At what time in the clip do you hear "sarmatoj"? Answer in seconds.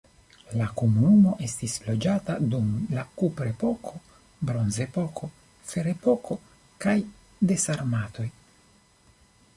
7.69-8.31